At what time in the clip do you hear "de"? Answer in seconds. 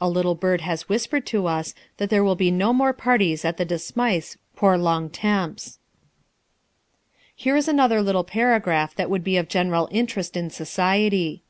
3.64-3.80